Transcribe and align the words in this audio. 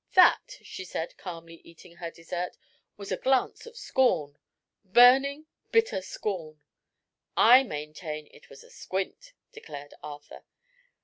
"That," 0.15 0.57
she 0.63 0.83
said, 0.83 1.15
calmly 1.19 1.61
eating 1.63 1.97
her 1.97 2.09
dessert, 2.09 2.57
"was 2.97 3.11
a 3.11 3.17
glance 3.17 3.67
of 3.67 3.77
scorn 3.77 4.39
burning, 4.83 5.45
bitter 5.71 6.01
scorn!" 6.01 6.59
"I 7.37 7.61
maintain 7.61 8.25
it 8.31 8.49
was 8.49 8.63
a 8.63 8.71
squint," 8.71 9.33
declared 9.51 9.93
Arthur. 10.01 10.41